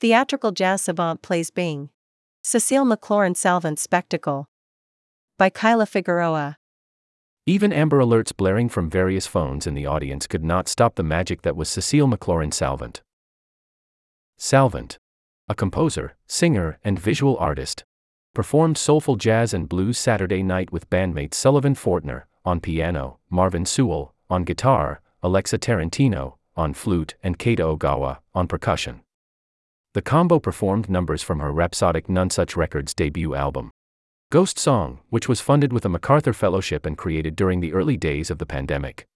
Theatrical 0.00 0.52
jazz 0.52 0.82
savant 0.82 1.22
plays 1.22 1.50
Bing. 1.50 1.90
Cecile 2.44 2.84
McLorin 2.84 3.36
Salvant 3.36 3.80
Spectacle. 3.80 4.46
By 5.36 5.50
Kyla 5.50 5.86
Figueroa. 5.86 6.56
Even 7.46 7.72
Amber 7.72 7.98
Alerts 7.98 8.36
blaring 8.36 8.68
from 8.68 8.88
various 8.88 9.26
phones 9.26 9.66
in 9.66 9.74
the 9.74 9.86
audience 9.86 10.28
could 10.28 10.44
not 10.44 10.68
stop 10.68 10.94
the 10.94 11.02
magic 11.02 11.42
that 11.42 11.56
was 11.56 11.68
Cecile 11.68 12.06
McLorin 12.06 12.54
Salvant. 12.54 13.02
Salvant, 14.36 15.00
a 15.48 15.54
composer, 15.56 16.14
singer, 16.28 16.78
and 16.84 16.96
visual 16.96 17.36
artist, 17.38 17.84
performed 18.34 18.78
soulful 18.78 19.16
jazz 19.16 19.52
and 19.52 19.68
blues 19.68 19.98
Saturday 19.98 20.44
night 20.44 20.70
with 20.70 20.88
bandmates 20.90 21.34
Sullivan 21.34 21.74
Fortner 21.74 22.22
on 22.44 22.60
piano, 22.60 23.18
Marvin 23.30 23.66
Sewell 23.66 24.14
on 24.30 24.44
guitar, 24.44 25.00
Alexa 25.24 25.58
Tarantino 25.58 26.36
on 26.56 26.72
flute, 26.72 27.16
and 27.20 27.36
Keita 27.36 27.76
Ogawa 27.76 28.18
on 28.32 28.46
percussion. 28.46 29.00
The 29.98 30.02
combo 30.02 30.38
performed 30.38 30.88
numbers 30.88 31.24
from 31.24 31.40
her 31.40 31.50
Rhapsodic 31.50 32.06
Nonesuch 32.06 32.54
Records 32.54 32.94
debut 32.94 33.34
album. 33.34 33.72
Ghost 34.30 34.56
Song, 34.56 35.00
which 35.10 35.28
was 35.28 35.40
funded 35.40 35.72
with 35.72 35.84
a 35.84 35.88
MacArthur 35.88 36.32
Fellowship 36.32 36.86
and 36.86 36.96
created 36.96 37.34
during 37.34 37.58
the 37.58 37.72
early 37.72 37.96
days 37.96 38.30
of 38.30 38.38
the 38.38 38.46
pandemic. 38.46 39.08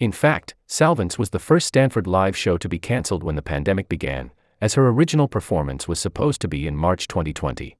In 0.00 0.10
fact, 0.10 0.56
Salvants 0.66 1.20
was 1.20 1.30
the 1.30 1.38
first 1.38 1.68
Stanford 1.68 2.08
live 2.08 2.36
show 2.36 2.56
to 2.56 2.68
be 2.68 2.80
cancelled 2.80 3.22
when 3.22 3.36
the 3.36 3.42
pandemic 3.42 3.88
began, 3.88 4.32
as 4.60 4.74
her 4.74 4.88
original 4.88 5.28
performance 5.28 5.86
was 5.86 6.00
supposed 6.00 6.40
to 6.40 6.48
be 6.48 6.66
in 6.66 6.76
March 6.76 7.06
2020. 7.06 7.76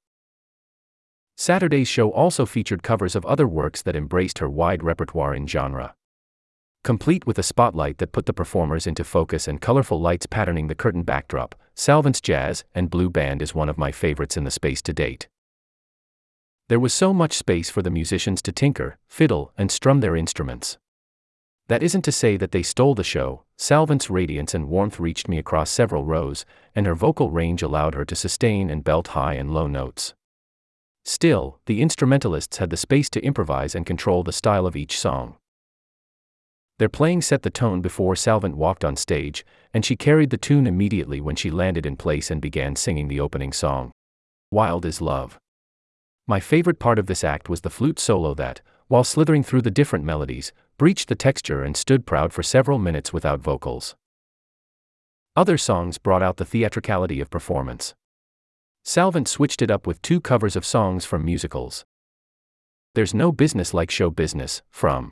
Saturday's 1.36 1.88
show 1.88 2.12
also 2.12 2.46
featured 2.46 2.84
covers 2.84 3.16
of 3.16 3.26
other 3.26 3.48
works 3.48 3.82
that 3.82 3.96
embraced 3.96 4.38
her 4.38 4.48
wide 4.48 4.84
repertoire 4.84 5.34
in 5.34 5.48
genre. 5.48 5.96
Complete 6.84 7.28
with 7.28 7.38
a 7.38 7.44
spotlight 7.44 7.98
that 7.98 8.10
put 8.10 8.26
the 8.26 8.32
performers 8.32 8.88
into 8.88 9.04
focus 9.04 9.46
and 9.46 9.60
colorful 9.60 10.00
lights 10.00 10.26
patterning 10.26 10.66
the 10.66 10.74
curtain 10.74 11.04
backdrop, 11.04 11.54
Salvant's 11.76 12.20
Jazz 12.20 12.64
and 12.74 12.90
Blue 12.90 13.08
Band 13.08 13.40
is 13.40 13.54
one 13.54 13.68
of 13.68 13.78
my 13.78 13.92
favorites 13.92 14.36
in 14.36 14.42
the 14.42 14.50
space 14.50 14.82
to 14.82 14.92
date. 14.92 15.28
There 16.68 16.80
was 16.80 16.92
so 16.92 17.14
much 17.14 17.34
space 17.34 17.70
for 17.70 17.82
the 17.82 17.90
musicians 17.90 18.42
to 18.42 18.52
tinker, 18.52 18.98
fiddle, 19.06 19.52
and 19.56 19.70
strum 19.70 20.00
their 20.00 20.16
instruments. 20.16 20.76
That 21.68 21.84
isn't 21.84 22.02
to 22.02 22.10
say 22.10 22.36
that 22.38 22.50
they 22.50 22.64
stole 22.64 22.96
the 22.96 23.04
show, 23.04 23.44
Salvant's 23.56 24.10
radiance 24.10 24.52
and 24.52 24.68
warmth 24.68 24.98
reached 24.98 25.28
me 25.28 25.38
across 25.38 25.70
several 25.70 26.04
rows, 26.04 26.44
and 26.74 26.84
her 26.86 26.96
vocal 26.96 27.30
range 27.30 27.62
allowed 27.62 27.94
her 27.94 28.04
to 28.04 28.16
sustain 28.16 28.68
and 28.68 28.82
belt 28.82 29.08
high 29.08 29.34
and 29.34 29.54
low 29.54 29.68
notes. 29.68 30.14
Still, 31.04 31.60
the 31.66 31.80
instrumentalists 31.80 32.56
had 32.56 32.70
the 32.70 32.76
space 32.76 33.08
to 33.10 33.24
improvise 33.24 33.76
and 33.76 33.86
control 33.86 34.24
the 34.24 34.32
style 34.32 34.66
of 34.66 34.74
each 34.74 34.98
song. 34.98 35.36
Their 36.78 36.88
playing 36.88 37.22
set 37.22 37.42
the 37.42 37.50
tone 37.50 37.80
before 37.80 38.16
Salvant 38.16 38.56
walked 38.56 38.84
on 38.84 38.96
stage, 38.96 39.44
and 39.72 39.84
she 39.84 39.96
carried 39.96 40.30
the 40.30 40.36
tune 40.36 40.66
immediately 40.66 41.20
when 41.20 41.36
she 41.36 41.50
landed 41.50 41.86
in 41.86 41.96
place 41.96 42.30
and 42.30 42.40
began 42.40 42.76
singing 42.76 43.08
the 43.08 43.20
opening 43.20 43.52
song. 43.52 43.92
Wild 44.50 44.84
is 44.84 45.00
Love. 45.00 45.38
My 46.26 46.40
favorite 46.40 46.78
part 46.78 46.98
of 46.98 47.06
this 47.06 47.24
act 47.24 47.48
was 47.48 47.62
the 47.62 47.70
flute 47.70 47.98
solo 47.98 48.34
that, 48.34 48.60
while 48.88 49.04
slithering 49.04 49.42
through 49.42 49.62
the 49.62 49.70
different 49.70 50.04
melodies, 50.04 50.52
breached 50.76 51.08
the 51.08 51.14
texture 51.14 51.62
and 51.62 51.76
stood 51.76 52.06
proud 52.06 52.32
for 52.32 52.42
several 52.42 52.78
minutes 52.78 53.12
without 53.12 53.40
vocals. 53.40 53.94
Other 55.34 55.56
songs 55.56 55.98
brought 55.98 56.22
out 56.22 56.36
the 56.36 56.44
theatricality 56.44 57.20
of 57.20 57.30
performance. 57.30 57.94
Salvant 58.84 59.28
switched 59.28 59.62
it 59.62 59.70
up 59.70 59.86
with 59.86 60.02
two 60.02 60.20
covers 60.20 60.56
of 60.56 60.66
songs 60.66 61.04
from 61.04 61.24
musicals. 61.24 61.84
There's 62.94 63.14
No 63.14 63.32
Business 63.32 63.72
Like 63.72 63.90
Show 63.90 64.10
Business, 64.10 64.60
from 64.70 65.10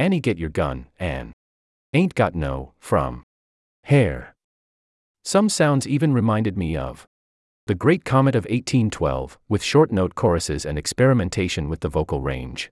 Annie 0.00 0.20
Get 0.20 0.38
Your 0.38 0.48
Gun, 0.48 0.86
and 1.00 1.32
Ain't 1.92 2.14
Got 2.14 2.36
No, 2.36 2.72
from 2.78 3.24
Hair. 3.82 4.36
Some 5.24 5.48
sounds 5.48 5.88
even 5.88 6.12
reminded 6.12 6.56
me 6.56 6.76
of 6.76 7.04
The 7.66 7.74
Great 7.74 8.04
Comet 8.04 8.36
of 8.36 8.44
1812, 8.44 9.40
with 9.48 9.60
short 9.60 9.90
note 9.90 10.14
choruses 10.14 10.64
and 10.64 10.78
experimentation 10.78 11.68
with 11.68 11.80
the 11.80 11.88
vocal 11.88 12.20
range. 12.20 12.70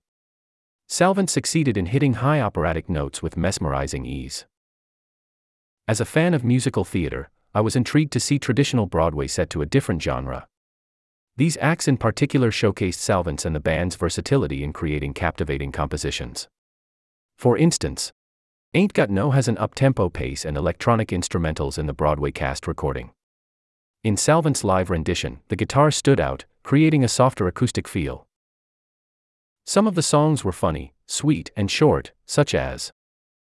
Salvant 0.87 1.29
succeeded 1.29 1.77
in 1.77 1.87
hitting 1.87 2.15
high 2.15 2.41
operatic 2.41 2.89
notes 2.89 3.25
with 3.25 3.37
mesmerizing 3.37 4.07
ease. 4.07 4.47
As 5.89 6.01
a 6.01 6.05
fan 6.05 6.33
of 6.33 6.45
musical 6.45 6.85
theater, 6.85 7.29
I 7.53 7.61
was 7.61 7.75
intrigued 7.75 8.13
to 8.13 8.21
see 8.21 8.39
traditional 8.39 8.87
Broadway 8.87 9.27
set 9.27 9.51
to 9.51 9.63
a 9.63 9.67
different 9.67 10.01
genre. 10.01 10.47
These 11.37 11.59
acts 11.61 11.89
in 11.89 11.97
particular 11.97 12.53
showcased 12.53 12.95
Salvant's 12.95 13.45
and 13.45 13.57
the 13.57 13.61
band's 13.61 13.97
versatility 13.97 14.63
in 14.63 14.73
creating 14.73 15.15
captivating 15.15 15.73
compositions. 15.73 16.47
For 17.37 17.59
instance, 17.59 18.13
Ain't 18.73 18.95
Got 18.95 19.11
No 19.11 19.31
has 19.31 19.47
an 19.49 19.59
up-tempo 19.59 20.09
pace 20.09 20.45
and 20.45 20.57
electronic 20.57 21.09
instrumentals 21.09 21.79
in 21.79 21.87
the 21.87 21.93
Broadway 21.93 22.31
cast 22.31 22.67
recording. 22.67 23.11
In 24.03 24.17
Salvant's 24.17 24.65
live 24.65 24.91
rendition, 24.91 25.41
the 25.49 25.57
guitar 25.57 25.91
stood 25.91 26.21
out, 26.21 26.45
creating 26.63 27.05
a 27.05 27.09
softer 27.09 27.47
acoustic 27.47 27.87
feel. 27.87 28.27
Some 29.67 29.87
of 29.87 29.95
the 29.95 30.03
songs 30.03 30.45
were 30.45 30.53
funny, 30.53 30.95
sweet, 31.07 31.51
and 31.57 31.71
short, 31.71 32.13
such 32.25 32.55
as 32.55 32.93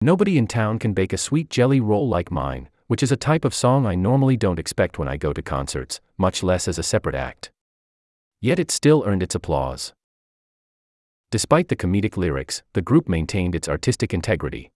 Nobody 0.01 0.37
in 0.37 0.47
Town 0.47 0.79
Can 0.79 0.93
Bake 0.93 1.13
a 1.13 1.17
Sweet 1.17 1.49
Jelly 1.49 1.79
Roll 1.79 2.07
Like 2.07 2.31
Mine, 2.31 2.69
which 2.87 3.01
is 3.01 3.11
a 3.11 3.17
type 3.17 3.45
of 3.45 3.53
song 3.53 3.85
I 3.85 3.95
normally 3.95 4.37
don't 4.37 4.59
expect 4.59 4.99
when 4.99 5.07
I 5.07 5.17
go 5.17 5.33
to 5.33 5.41
concerts, 5.41 6.01
much 6.17 6.43
less 6.43 6.67
as 6.67 6.77
a 6.77 6.83
separate 6.83 7.15
act. 7.15 7.51
Yet 8.41 8.59
it 8.59 8.71
still 8.71 9.03
earned 9.05 9.23
its 9.23 9.35
applause. 9.35 9.93
Despite 11.31 11.67
the 11.67 11.75
comedic 11.75 12.17
lyrics, 12.17 12.63
the 12.73 12.81
group 12.81 13.09
maintained 13.09 13.55
its 13.55 13.67
artistic 13.67 14.13
integrity. 14.13 14.71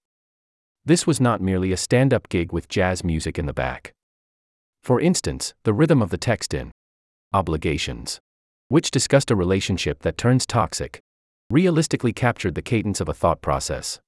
This 0.85 1.05
was 1.05 1.21
not 1.21 1.41
merely 1.41 1.71
a 1.71 1.77
stand 1.77 2.13
up 2.13 2.29
gig 2.29 2.51
with 2.51 2.67
jazz 2.67 3.03
music 3.03 3.37
in 3.37 3.45
the 3.45 3.53
back. 3.53 3.93
For 4.83 4.99
instance, 4.99 5.53
the 5.63 5.73
rhythm 5.73 6.01
of 6.01 6.09
the 6.09 6.17
text 6.17 6.53
in 6.53 6.71
Obligations, 7.31 8.19
which 8.69 8.89
discussed 8.89 9.29
a 9.29 9.35
relationship 9.35 10.01
that 10.01 10.17
turns 10.17 10.47
toxic, 10.47 10.99
realistically 11.51 12.11
captured 12.11 12.55
the 12.55 12.61
cadence 12.63 12.99
of 12.99 13.07
a 13.07 13.13
thought 13.13 13.41
process. 13.41 13.99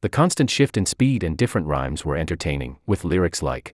The 0.00 0.08
constant 0.08 0.48
shift 0.48 0.78
in 0.78 0.86
speed 0.86 1.22
and 1.22 1.36
different 1.36 1.66
rhymes 1.66 2.04
were 2.04 2.16
entertaining, 2.16 2.78
with 2.86 3.04
lyrics 3.04 3.42
like 3.42 3.74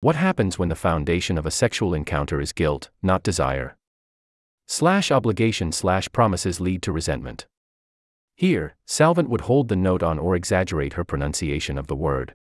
What 0.00 0.16
happens 0.16 0.58
when 0.58 0.70
the 0.70 0.74
foundation 0.74 1.38
of 1.38 1.46
a 1.46 1.52
sexual 1.52 1.94
encounter 1.94 2.40
is 2.40 2.52
guilt, 2.52 2.90
not 3.00 3.22
desire? 3.22 3.76
Slash 4.72 5.10
obligation 5.10 5.72
slash 5.72 6.08
promises 6.12 6.60
lead 6.60 6.80
to 6.82 6.92
resentment. 6.92 7.48
Here, 8.36 8.76
Salvant 8.86 9.28
would 9.28 9.40
hold 9.40 9.66
the 9.66 9.74
note 9.74 10.00
on 10.00 10.16
or 10.16 10.36
exaggerate 10.36 10.92
her 10.92 11.02
pronunciation 11.02 11.76
of 11.76 11.88
the 11.88 11.96
word 11.96 12.36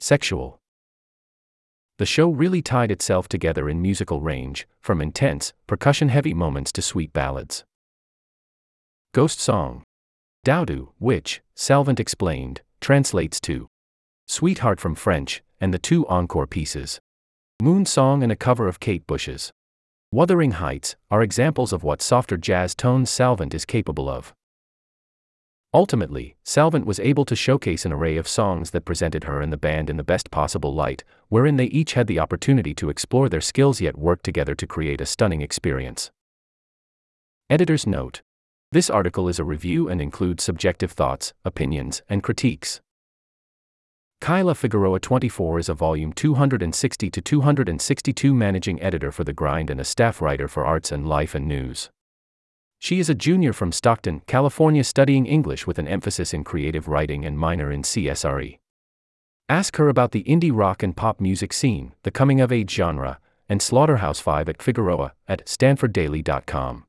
sexual. 0.00 0.58
The 1.98 2.06
show 2.06 2.30
really 2.30 2.62
tied 2.62 2.90
itself 2.90 3.28
together 3.28 3.68
in 3.68 3.82
musical 3.82 4.22
range, 4.22 4.66
from 4.80 5.02
intense, 5.02 5.52
percussion 5.66 6.08
heavy 6.08 6.32
moments 6.32 6.72
to 6.72 6.80
sweet 6.80 7.12
ballads. 7.12 7.66
Ghost 9.12 9.38
Song 9.38 9.84
Doudou, 10.46 10.94
which, 10.98 11.42
Salvant 11.54 12.00
explained, 12.00 12.62
translates 12.80 13.38
to 13.42 13.68
Sweetheart 14.26 14.80
from 14.80 14.94
French, 14.94 15.42
and 15.60 15.74
the 15.74 15.78
two 15.78 16.06
encore 16.06 16.46
pieces 16.46 17.00
Moon 17.60 17.84
Song 17.84 18.22
and 18.22 18.32
a 18.32 18.36
cover 18.36 18.66
of 18.66 18.80
Kate 18.80 19.06
Bush's 19.06 19.52
Wuthering 20.12 20.52
Heights 20.52 20.94
are 21.10 21.20
examples 21.20 21.72
of 21.72 21.82
what 21.82 22.00
softer 22.00 22.36
jazz 22.36 22.76
tones 22.76 23.10
Salvant 23.10 23.52
is 23.52 23.64
capable 23.64 24.08
of. 24.08 24.32
Ultimately, 25.74 26.36
Salvant 26.44 26.86
was 26.86 27.00
able 27.00 27.24
to 27.24 27.34
showcase 27.34 27.84
an 27.84 27.92
array 27.92 28.16
of 28.16 28.28
songs 28.28 28.70
that 28.70 28.84
presented 28.84 29.24
her 29.24 29.40
and 29.40 29.52
the 29.52 29.56
band 29.56 29.90
in 29.90 29.96
the 29.96 30.04
best 30.04 30.30
possible 30.30 30.72
light, 30.72 31.02
wherein 31.28 31.56
they 31.56 31.66
each 31.66 31.94
had 31.94 32.06
the 32.06 32.20
opportunity 32.20 32.72
to 32.72 32.88
explore 32.88 33.28
their 33.28 33.40
skills 33.40 33.80
yet 33.80 33.98
work 33.98 34.22
together 34.22 34.54
to 34.54 34.66
create 34.66 35.00
a 35.00 35.06
stunning 35.06 35.42
experience. 35.42 36.12
Editor's 37.50 37.84
note 37.84 38.22
This 38.70 38.88
article 38.88 39.28
is 39.28 39.40
a 39.40 39.44
review 39.44 39.88
and 39.88 40.00
includes 40.00 40.44
subjective 40.44 40.92
thoughts, 40.92 41.34
opinions, 41.44 42.00
and 42.08 42.22
critiques. 42.22 42.80
Kyla 44.20 44.54
Figueroa 44.54 44.98
24 44.98 45.58
is 45.58 45.68
a 45.68 45.74
volume 45.74 46.12
260 46.12 47.10
to 47.10 47.20
262 47.20 48.34
managing 48.34 48.82
editor 48.82 49.12
for 49.12 49.24
The 49.24 49.32
Grind 49.32 49.70
and 49.70 49.80
a 49.80 49.84
staff 49.84 50.20
writer 50.20 50.48
for 50.48 50.64
Arts 50.64 50.90
and 50.90 51.06
Life 51.06 51.34
and 51.34 51.46
News. 51.46 51.90
She 52.78 52.98
is 52.98 53.08
a 53.08 53.14
junior 53.14 53.52
from 53.52 53.72
Stockton, 53.72 54.22
California 54.26 54.84
studying 54.84 55.26
English 55.26 55.66
with 55.66 55.78
an 55.78 55.86
emphasis 55.86 56.34
in 56.34 56.44
creative 56.44 56.88
writing 56.88 57.24
and 57.24 57.38
minor 57.38 57.70
in 57.70 57.82
CSRE. 57.82 58.58
Ask 59.48 59.76
her 59.76 59.88
about 59.88 60.10
the 60.12 60.24
indie 60.24 60.50
rock 60.52 60.82
and 60.82 60.96
pop 60.96 61.20
music 61.20 61.52
scene, 61.52 61.92
the 62.02 62.10
coming 62.10 62.40
of 62.40 62.50
age 62.50 62.70
genre, 62.70 63.20
and 63.48 63.60
Slaughterhouse 63.62 64.18
5 64.18 64.48
at 64.48 64.62
Figueroa 64.62 65.12
at 65.28 65.46
stanforddaily.com. 65.46 66.84